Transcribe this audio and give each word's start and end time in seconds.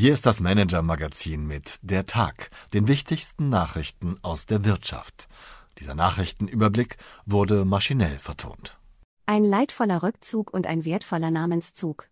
Hier 0.00 0.12
ist 0.12 0.26
das 0.26 0.38
Manager-Magazin 0.38 1.44
mit 1.44 1.80
Der 1.82 2.06
Tag, 2.06 2.50
den 2.72 2.86
wichtigsten 2.86 3.48
Nachrichten 3.48 4.16
aus 4.22 4.46
der 4.46 4.64
Wirtschaft. 4.64 5.26
Dieser 5.80 5.96
Nachrichtenüberblick 5.96 6.98
wurde 7.26 7.64
maschinell 7.64 8.20
vertont. 8.20 8.78
Ein 9.26 9.42
leidvoller 9.42 10.04
Rückzug 10.04 10.54
und 10.54 10.68
ein 10.68 10.84
wertvoller 10.84 11.32
Namenszug. 11.32 12.08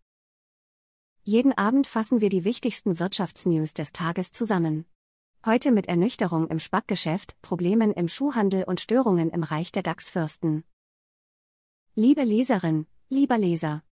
Jeden 1.22 1.56
Abend 1.56 1.86
fassen 1.86 2.20
wir 2.20 2.28
die 2.28 2.42
wichtigsten 2.42 2.98
Wirtschaftsnews 2.98 3.72
des 3.72 3.92
Tages 3.92 4.32
zusammen. 4.32 4.84
Heute 5.44 5.70
mit 5.70 5.86
Ernüchterung 5.86 6.48
im 6.48 6.58
Spackgeschäft, 6.58 7.40
Problemen 7.40 7.92
im 7.92 8.08
Schuhhandel 8.08 8.64
und 8.64 8.80
Störungen 8.80 9.30
im 9.30 9.44
Reich 9.44 9.70
der 9.70 9.84
DAX-Fürsten. 9.84 10.64
Liebe 11.94 12.24
Leserin, 12.24 12.88
lieber 13.10 13.38
Leser. 13.38 13.84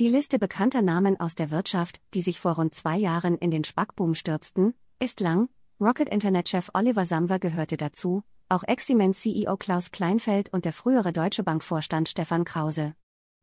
Die 0.00 0.08
Liste 0.08 0.38
bekannter 0.38 0.80
Namen 0.80 1.20
aus 1.20 1.34
der 1.34 1.50
Wirtschaft, 1.50 2.00
die 2.14 2.22
sich 2.22 2.40
vor 2.40 2.52
rund 2.52 2.74
zwei 2.74 2.96
Jahren 2.96 3.36
in 3.36 3.50
den 3.50 3.64
Spackboom 3.64 4.14
stürzten, 4.14 4.72
ist 4.98 5.20
lang. 5.20 5.50
Rocket 5.78 6.08
Internet-Chef 6.08 6.70
Oliver 6.72 7.04
Samwer 7.04 7.38
gehörte 7.38 7.76
dazu, 7.76 8.22
auch 8.48 8.64
Eximen-CEO 8.66 9.58
Klaus 9.58 9.90
Kleinfeld 9.90 10.54
und 10.54 10.64
der 10.64 10.72
frühere 10.72 11.12
Deutsche 11.12 11.42
Bank-Vorstand 11.42 12.08
Stefan 12.08 12.46
Krause. 12.46 12.94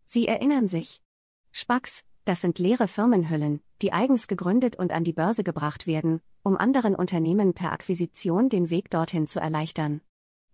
Sie 0.08 0.28
erinnern 0.28 0.68
sich. 0.68 1.04
Spacks, 1.52 2.04
das 2.26 2.42
sind 2.42 2.58
leere 2.58 2.88
Firmenhüllen, 2.88 3.62
die 3.84 3.94
eigens 3.94 4.28
gegründet 4.28 4.78
und 4.78 4.92
an 4.92 5.04
die 5.04 5.14
Börse 5.14 5.44
gebracht 5.44 5.86
werden, 5.86 6.22
um 6.42 6.58
anderen 6.58 6.96
Unternehmen 6.96 7.54
per 7.54 7.72
Akquisition 7.72 8.50
den 8.50 8.72
Weg 8.72 8.90
dorthin 8.90 9.28
zu 9.28 9.40
erleichtern. 9.40 10.02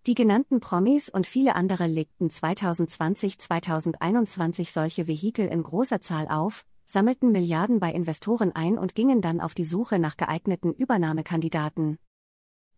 Die 0.06 0.14
genannten 0.14 0.60
Promis 0.60 1.08
und 1.08 1.26
viele 1.26 1.54
andere 1.54 1.86
legten 1.86 2.28
2020-2021 2.28 4.70
solche 4.70 5.06
Vehikel 5.06 5.48
in 5.48 5.62
großer 5.62 6.02
Zahl 6.02 6.28
auf, 6.28 6.66
sammelten 6.84 7.32
Milliarden 7.32 7.80
bei 7.80 7.90
Investoren 7.90 8.52
ein 8.52 8.76
und 8.76 8.94
gingen 8.94 9.22
dann 9.22 9.40
auf 9.40 9.54
die 9.54 9.64
Suche 9.64 9.98
nach 9.98 10.18
geeigneten 10.18 10.74
Übernahmekandidaten. 10.74 11.98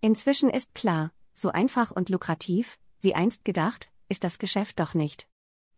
Inzwischen 0.01 0.51
ist 0.51 0.77
klar, 0.77 1.11
so 1.33 1.51
einfach 1.51 1.91
und 1.91 2.11
lukrativ, 2.11 2.79
wie 3.01 3.17
einst 3.17 3.45
gedacht, 3.45 3.91
ist 4.09 4.23
das 4.23 4.39
Geschäft 4.39 4.79
doch 4.79 4.95
nicht. 4.95 5.27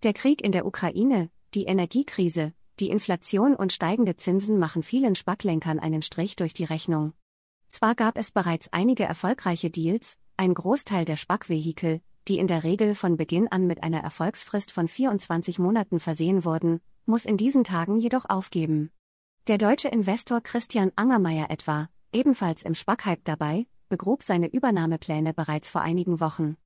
Der 0.02 0.12
Krieg 0.12 0.44
in 0.44 0.52
der 0.52 0.66
Ukraine, 0.66 1.30
die 1.54 1.64
Energiekrise, 1.64 2.52
die 2.78 2.90
Inflation 2.90 3.56
und 3.56 3.72
steigende 3.72 4.16
Zinsen 4.16 4.58
machen 4.58 4.82
vielen 4.82 5.14
Spacklenkern 5.14 5.78
einen 5.78 6.02
Strich 6.02 6.36
durch 6.36 6.52
die 6.52 6.64
Rechnung. 6.64 7.14
Zwar 7.68 7.94
gab 7.94 8.18
es 8.18 8.32
bereits 8.32 8.70
einige 8.70 9.04
erfolgreiche 9.04 9.70
Deals, 9.70 10.18
ein 10.38 10.54
Großteil 10.54 11.04
der 11.04 11.16
Spackvehikel, 11.16 12.00
die 12.28 12.38
in 12.38 12.46
der 12.46 12.62
Regel 12.62 12.94
von 12.94 13.16
Beginn 13.16 13.48
an 13.48 13.66
mit 13.66 13.82
einer 13.82 14.00
Erfolgsfrist 14.00 14.70
von 14.70 14.86
24 14.86 15.58
Monaten 15.58 15.98
versehen 15.98 16.44
wurden, 16.44 16.80
muss 17.06 17.24
in 17.24 17.36
diesen 17.36 17.64
Tagen 17.64 17.98
jedoch 17.98 18.24
aufgeben. 18.28 18.90
Der 19.48 19.58
deutsche 19.58 19.88
Investor 19.88 20.40
Christian 20.40 20.92
Angermeier 20.94 21.50
etwa, 21.50 21.88
ebenfalls 22.12 22.62
im 22.62 22.74
Spackhype 22.74 23.22
dabei, 23.24 23.66
begrub 23.88 24.22
seine 24.22 24.46
Übernahmepläne 24.46 25.34
bereits 25.34 25.70
vor 25.70 25.80
einigen 25.80 26.20
Wochen. 26.20 26.56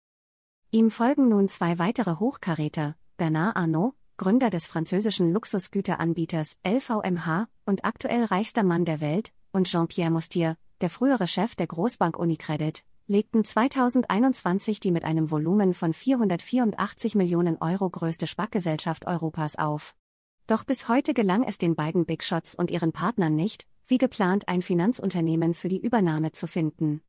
Ihm 0.70 0.90
folgen 0.90 1.30
nun 1.30 1.48
zwei 1.48 1.78
weitere 1.78 2.16
Hochkaräter, 2.16 2.96
Bernard 3.16 3.56
Arnault, 3.56 3.94
Gründer 4.18 4.50
des 4.50 4.66
französischen 4.66 5.32
Luxusgüteranbieters 5.32 6.58
LVMH 6.66 7.48
und 7.64 7.84
aktuell 7.86 8.24
reichster 8.24 8.64
Mann 8.64 8.84
der 8.84 9.00
Welt, 9.00 9.32
und 9.52 9.66
Jean-Pierre 9.66 10.10
Mustier, 10.10 10.56
der 10.82 10.90
frühere 10.90 11.26
Chef 11.26 11.54
der 11.54 11.66
Großbank 11.66 12.18
Unicredit, 12.18 12.84
legten 13.06 13.44
2021 13.44 14.80
die 14.80 14.90
mit 14.90 15.04
einem 15.04 15.30
Volumen 15.30 15.74
von 15.74 15.92
484 15.92 17.14
Millionen 17.14 17.56
Euro 17.60 17.88
größte 17.88 18.26
Spackgesellschaft 18.26 19.06
Europas 19.06 19.56
auf. 19.56 19.94
Doch 20.46 20.64
bis 20.64 20.88
heute 20.88 21.14
gelang 21.14 21.44
es 21.44 21.58
den 21.58 21.76
beiden 21.76 22.04
Big 22.04 22.24
Shots 22.24 22.54
und 22.54 22.70
ihren 22.70 22.92
Partnern 22.92 23.34
nicht, 23.36 23.66
wie 23.86 23.98
geplant 23.98 24.48
ein 24.48 24.62
Finanzunternehmen 24.62 25.54
für 25.54 25.68
die 25.68 25.80
Übernahme 25.80 26.32
zu 26.32 26.46
finden. 26.46 27.00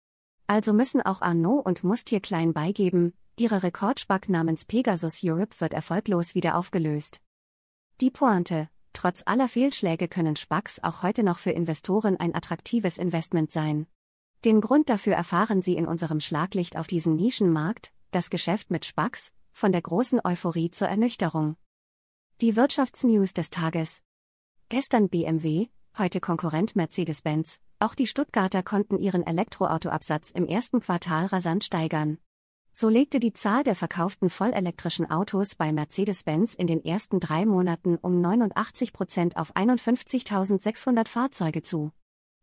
Also 0.48 0.74
müssen 0.74 1.02
auch 1.02 1.22
Arnaud 1.22 1.66
und 1.66 1.84
Mustier 1.84 2.20
klein 2.20 2.54
beigeben, 2.54 3.14
ihre 3.38 3.64
Rekordspack 3.64 4.30
namens 4.30 4.66
Pegasus 4.66 5.22
Europe 5.24 5.60
wird 5.60 5.74
erfolglos 5.74 6.36
wieder 6.36 6.58
aufgelöst. 6.58 7.22
Die 8.02 8.12
Pointe, 8.12 8.70
trotz 8.94 9.24
aller 9.26 9.48
Fehlschläge 9.48 10.08
können 10.08 10.36
Spacks 10.36 10.82
auch 10.82 11.04
heute 11.04 11.24
noch 11.24 11.40
für 11.40 11.52
Investoren 11.52 12.18
ein 12.18 12.34
attraktives 12.34 12.98
Investment 12.98 13.52
sein. 13.52 13.88
Den 14.46 14.62
Grund 14.62 14.90
dafür 14.90 15.16
erfahren 15.16 15.62
Sie 15.62 15.76
in 15.76 15.88
unserem 15.88 16.20
Schlaglicht 16.20 16.78
auf 16.78 16.88
diesen 16.88 17.16
Nischenmarkt, 17.16 17.94
das 18.12 18.30
Geschäft 18.30 18.72
mit 18.72 18.86
Spacks, 18.86 19.32
von 19.52 19.72
der 19.72 19.82
großen 19.82 20.22
Euphorie 20.24 20.72
zur 20.72 20.88
Ernüchterung. 20.88 21.56
Die 22.42 22.56
Wirtschaftsnews 22.56 23.34
des 23.34 23.50
Tages. 23.50 24.02
Gestern 24.70 25.10
BMW, 25.10 25.70
heute 25.98 26.20
Konkurrent 26.20 26.76
Mercedes-Benz, 26.76 27.60
auch 27.80 27.96
die 27.96 28.08
Stuttgarter 28.08 28.64
konnten 28.64 28.98
ihren 28.98 29.26
Elektroautoabsatz 29.26 30.32
im 30.32 30.48
ersten 30.48 30.80
Quartal 30.80 31.28
rasant 31.28 31.64
steigern. 31.64 32.18
So 32.76 32.90
legte 32.90 33.20
die 33.20 33.34
Zahl 33.34 33.64
der 33.64 33.76
verkauften 33.76 34.32
vollelektrischen 34.32 35.10
Autos 35.12 35.54
bei 35.54 35.72
Mercedes-Benz 35.72 36.56
in 36.56 36.66
den 36.66 36.84
ersten 36.84 37.20
drei 37.20 37.46
Monaten 37.46 37.98
um 37.98 38.20
89 38.20 38.94
Prozent 38.94 39.38
auf 39.38 39.56
51.600 39.56 41.08
Fahrzeuge 41.08 41.62
zu. 41.62 41.92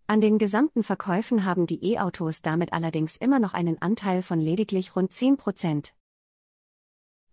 An 0.07 0.21
den 0.21 0.39
gesamten 0.39 0.85
Verkäufen 0.85 1.45
haben 1.45 1.67
die 1.67 1.85
E-Autos 1.85 2.43
damit 2.43 2.73
allerdings 2.73 3.17
immer 3.17 3.41
noch 3.41 3.55
einen 3.55 3.83
Anteil 3.83 4.23
von 4.23 4.39
lediglich 4.39 4.95
rund 4.95 5.13
10 5.13 5.37
Prozent. 5.37 5.95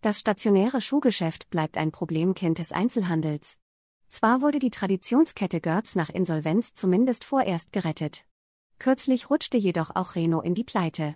Das 0.02 0.20
stationäre 0.20 0.82
Schuhgeschäft 0.82 1.52
bleibt 1.52 1.78
ein 1.78 1.92
Problemkind 1.92 2.58
des 2.58 2.72
Einzelhandels. 2.72 3.60
Zwar 4.08 4.42
wurde 4.42 4.58
die 4.58 4.72
Traditionskette 4.72 5.62
Görz 5.62 5.96
nach 5.96 6.10
Insolvenz 6.10 6.74
zumindest 6.74 7.26
vorerst 7.26 7.72
gerettet. 7.72 8.26
Kürzlich 8.80 9.30
rutschte 9.30 9.58
jedoch 9.58 9.96
auch 9.96 10.16
Renault 10.16 10.46
in 10.46 10.56
die 10.56 10.64
Pleite. 10.64 11.16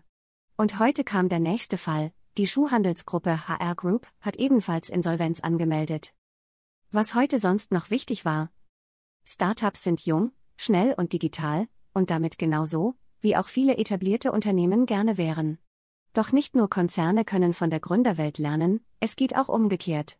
Und 0.61 0.77
heute 0.77 1.03
kam 1.03 1.27
der 1.27 1.39
nächste 1.39 1.75
Fall, 1.75 2.13
die 2.37 2.45
Schuhhandelsgruppe 2.45 3.47
HR 3.47 3.73
Group 3.73 4.05
hat 4.19 4.35
ebenfalls 4.35 4.89
Insolvenz 4.89 5.39
angemeldet. 5.39 6.13
Was 6.91 7.15
heute 7.15 7.39
sonst 7.39 7.71
noch 7.71 7.89
wichtig 7.89 8.25
war. 8.25 8.51
Startups 9.25 9.81
sind 9.81 10.05
jung, 10.05 10.33
schnell 10.57 10.93
und 10.93 11.13
digital, 11.13 11.67
und 11.95 12.11
damit 12.11 12.37
genauso, 12.37 12.93
wie 13.21 13.35
auch 13.35 13.47
viele 13.47 13.77
etablierte 13.77 14.31
Unternehmen 14.31 14.85
gerne 14.85 15.17
wären. 15.17 15.57
Doch 16.13 16.31
nicht 16.31 16.55
nur 16.55 16.69
Konzerne 16.69 17.25
können 17.25 17.55
von 17.55 17.71
der 17.71 17.79
Gründerwelt 17.79 18.37
lernen, 18.37 18.85
es 18.99 19.15
geht 19.15 19.35
auch 19.35 19.49
umgekehrt. 19.49 20.19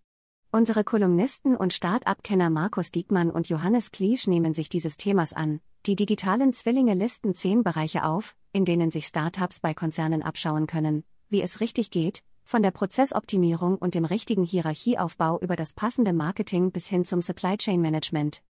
Unsere 0.52 0.84
Kolumnisten 0.84 1.56
und 1.56 1.72
Start-up-Kenner 1.72 2.50
Markus 2.50 2.90
Diekmann 2.90 3.30
und 3.30 3.48
Johannes 3.48 3.92
Kliesch 3.92 4.26
nehmen 4.26 4.56
sich 4.56 4.70
dieses 4.70 4.98
Themas 4.98 5.34
an. 5.34 5.62
Die 5.88 5.96
digitalen 5.96 6.54
Zwillinge 6.54 6.94
listen 6.94 7.34
zehn 7.34 7.64
Bereiche 7.64 8.06
auf, 8.06 8.36
in 8.54 8.66
denen 8.66 8.92
sich 8.92 9.08
Startups 9.08 9.60
bei 9.60 9.74
Konzernen 9.74 10.22
abschauen 10.22 10.68
können, 10.68 11.04
wie 11.30 11.42
es 11.42 11.60
richtig 11.60 11.90
geht, 11.90 12.22
von 12.44 12.62
der 12.62 12.70
Prozessoptimierung 12.70 13.78
und 13.78 13.96
dem 13.96 14.06
richtigen 14.06 14.44
Hierarchieaufbau 14.44 15.40
über 15.40 15.56
das 15.56 15.74
passende 15.74 16.14
Marketing 16.14 16.72
bis 16.72 16.88
hin 16.88 17.04
zum 17.04 17.24
Supply 17.24 17.58
Chain 17.58 17.82
Management. 17.82 18.44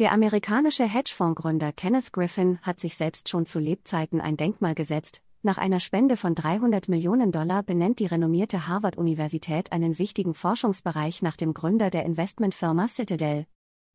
Der 0.00 0.10
amerikanische 0.10 0.84
Hedgefondsgründer 0.84 1.72
Kenneth 1.72 2.12
Griffin 2.12 2.58
hat 2.62 2.80
sich 2.80 2.96
selbst 2.96 3.28
schon 3.28 3.46
zu 3.46 3.60
Lebzeiten 3.60 4.20
ein 4.20 4.36
Denkmal 4.36 4.74
gesetzt. 4.74 5.22
Nach 5.42 5.58
einer 5.58 5.78
Spende 5.78 6.16
von 6.16 6.34
300 6.34 6.88
Millionen 6.88 7.30
Dollar 7.30 7.62
benennt 7.62 8.00
die 8.00 8.06
renommierte 8.06 8.66
Harvard-Universität 8.66 9.70
einen 9.70 9.96
wichtigen 10.00 10.34
Forschungsbereich 10.34 11.22
nach 11.22 11.36
dem 11.36 11.54
Gründer 11.54 11.90
der 11.90 12.04
Investmentfirma 12.04 12.88
Citadel. 12.88 13.46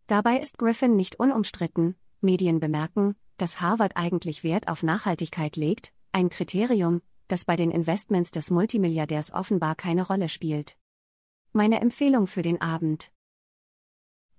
Dabei 0.10 0.40
ist 0.40 0.58
Griffin 0.58 0.96
nicht 0.96 1.20
unumstritten. 1.20 1.96
Medien 2.20 2.60
bemerken, 2.60 3.16
dass 3.38 3.62
Harvard 3.62 3.96
eigentlich 3.96 4.44
Wert 4.44 4.68
auf 4.68 4.82
Nachhaltigkeit 4.82 5.56
legt, 5.56 5.94
ein 6.12 6.32
Kriterium, 6.32 7.04
das 7.28 7.46
bei 7.46 7.56
den 7.56 7.70
Investments 7.70 8.32
des 8.32 8.50
Multimilliardärs 8.50 9.32
offenbar 9.32 9.76
keine 9.76 10.08
Rolle 10.08 10.28
spielt. 10.28 10.78
Meine 11.54 11.80
Empfehlung 11.80 12.26
für 12.26 12.42
den 12.42 12.60
Abend. 12.60 13.12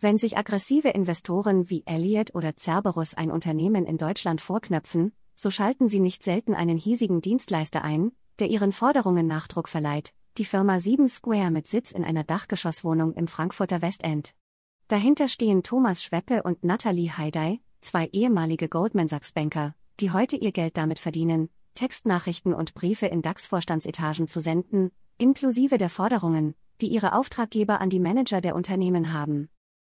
Wenn 0.01 0.19
sich 0.19 0.37
aggressive 0.37 0.89
Investoren 0.89 1.71
wie 1.71 1.85
Elliott 1.87 2.35
oder 2.35 2.57
Cerberus 2.57 3.15
ein 3.15 3.31
Unternehmen 3.31 3.87
in 3.87 3.97
Deutschland 3.97 4.41
vorknöpfen, 4.41 5.13
so 5.37 5.53
schalten 5.53 5.89
sie 5.89 6.01
nicht 6.01 6.25
selten 6.25 6.53
einen 6.57 6.79
hiesigen 6.79 7.21
Dienstleister 7.21 7.85
ein, 7.85 8.11
der 8.41 8.49
ihren 8.49 8.73
Forderungen 8.73 9.29
Nachdruck 9.29 9.69
verleiht, 9.69 10.15
die 10.37 10.45
Firma 10.45 10.81
7 10.81 11.09
Square 11.09 11.53
mit 11.53 11.69
Sitz 11.69 11.93
in 11.93 12.03
einer 12.03 12.25
Dachgeschosswohnung 12.25 13.15
im 13.15 13.29
Frankfurter 13.29 13.83
Westend. 13.83 14.35
Dahinter 14.91 15.29
stehen 15.29 15.63
Thomas 15.63 16.03
Schweppe 16.03 16.43
und 16.43 16.65
Nathalie 16.65 17.17
Heidey, 17.17 17.61
zwei 17.81 18.07
ehemalige 18.07 18.69
Goldman 18.69 19.07
Sachs 19.07 19.31
Banker, 19.31 19.77
die 20.01 20.11
heute 20.11 20.35
ihr 20.35 20.51
Geld 20.51 20.77
damit 20.77 20.99
verdienen, 20.99 21.49
Textnachrichten 21.77 22.53
und 22.53 22.75
Briefe 22.75 23.07
in 23.07 23.23
DAX-Vorstandsetagen 23.23 24.27
zu 24.27 24.41
senden, 24.41 24.91
inklusive 25.17 25.79
der 25.79 25.91
Forderungen, 25.91 26.57
die 26.81 26.89
ihre 26.89 27.13
Auftraggeber 27.13 27.81
an 27.81 27.89
die 27.89 28.01
Manager 28.01 28.41
der 28.41 28.57
Unternehmen 28.57 29.13
haben. 29.13 29.49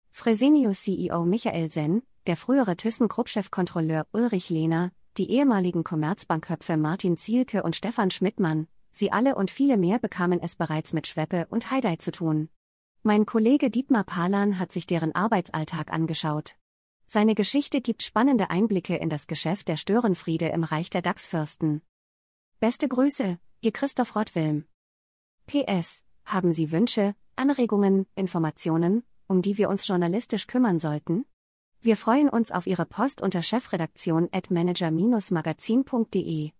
Fresenius 0.09 0.81
CEO 0.81 1.25
Michael 1.25 1.69
Senn, 1.69 2.01
der 2.25 2.35
frühere 2.35 2.75
ThyssenKrupp-Chefkontrolleur 2.75 4.07
Ulrich 4.13 4.49
Lehner, 4.49 4.91
die 5.19 5.29
ehemaligen 5.29 5.83
Commerzbankköpfe 5.83 6.75
Martin 6.75 7.17
Zielke 7.17 7.61
und 7.61 7.75
Stefan 7.75 8.09
Schmidtmann, 8.09 8.65
sie 8.91 9.11
alle 9.11 9.35
und 9.35 9.51
viele 9.51 9.77
mehr 9.77 9.99
bekamen 9.99 10.41
es 10.41 10.55
bereits 10.55 10.93
mit 10.93 11.05
Schweppe 11.05 11.45
und 11.51 11.69
Heidei 11.69 11.97
zu 11.97 12.11
tun. 12.11 12.49
Mein 13.07 13.25
Kollege 13.25 13.69
Dietmar 13.69 14.03
Palan 14.03 14.59
hat 14.59 14.73
sich 14.73 14.85
deren 14.85 15.15
Arbeitsalltag 15.15 15.93
angeschaut. 15.93 16.57
Seine 17.05 17.35
Geschichte 17.35 17.79
gibt 17.79 18.03
spannende 18.03 18.49
Einblicke 18.49 18.97
in 18.97 19.09
das 19.09 19.27
Geschäft 19.27 19.69
der 19.69 19.77
Störenfriede 19.77 20.49
im 20.49 20.65
Reich 20.65 20.89
der 20.89 21.01
Dachsfürsten. 21.01 21.81
Beste 22.59 22.89
Grüße, 22.89 23.39
Ihr 23.61 23.71
Christoph 23.71 24.13
Rottwilm. 24.13 24.65
PS. 25.45 26.03
Haben 26.25 26.51
Sie 26.51 26.73
Wünsche, 26.73 27.15
Anregungen, 27.37 28.07
Informationen, 28.15 29.05
um 29.27 29.41
die 29.41 29.57
wir 29.57 29.69
uns 29.69 29.87
journalistisch 29.87 30.47
kümmern 30.47 30.77
sollten? 30.77 31.23
Wir 31.79 31.95
freuen 31.95 32.27
uns 32.27 32.51
auf 32.51 32.67
Ihre 32.67 32.85
Post 32.85 33.21
unter 33.21 33.41
chefredaktion 33.41 34.27
at 34.33 34.51
manager-magazin.de. 34.51 36.51